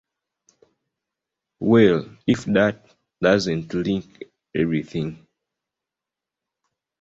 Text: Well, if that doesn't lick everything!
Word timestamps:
Well, 1.59 2.09
if 2.25 2.45
that 2.45 2.87
doesn't 3.21 3.71
lick 3.75 4.31
everything! 4.55 5.27